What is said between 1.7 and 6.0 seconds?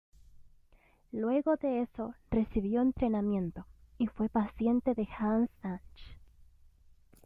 eso recibió entrenamiento, y fue paciente de Hanns Sachs.